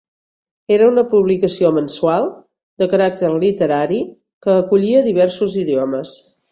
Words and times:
Era 0.77 0.87
una 0.91 1.03
publicació 1.11 1.71
mensual 1.75 2.27
de 2.83 2.89
caràcter 2.97 3.33
literari, 3.47 4.03
que 4.47 4.61
acollia 4.67 5.09
diversos 5.13 5.63
idiomes. 5.67 6.23